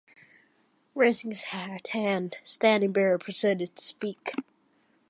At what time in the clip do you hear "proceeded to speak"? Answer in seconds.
3.19-4.33